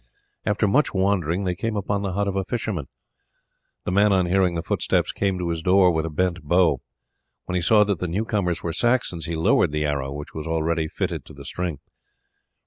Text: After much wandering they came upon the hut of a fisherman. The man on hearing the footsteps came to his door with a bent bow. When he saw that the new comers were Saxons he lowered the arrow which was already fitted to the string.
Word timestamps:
After 0.47 0.67
much 0.67 0.95
wandering 0.95 1.43
they 1.43 1.53
came 1.53 1.75
upon 1.75 2.01
the 2.01 2.13
hut 2.13 2.27
of 2.27 2.35
a 2.35 2.43
fisherman. 2.43 2.87
The 3.85 3.91
man 3.91 4.11
on 4.11 4.25
hearing 4.25 4.55
the 4.55 4.63
footsteps 4.63 5.11
came 5.11 5.37
to 5.37 5.49
his 5.49 5.61
door 5.61 5.91
with 5.91 6.07
a 6.07 6.09
bent 6.09 6.41
bow. 6.41 6.81
When 7.45 7.53
he 7.55 7.61
saw 7.61 7.83
that 7.83 7.99
the 7.99 8.07
new 8.07 8.25
comers 8.25 8.63
were 8.63 8.73
Saxons 8.73 9.27
he 9.27 9.35
lowered 9.35 9.71
the 9.71 9.85
arrow 9.85 10.11
which 10.11 10.33
was 10.33 10.47
already 10.47 10.87
fitted 10.87 11.23
to 11.25 11.33
the 11.35 11.45
string. 11.45 11.77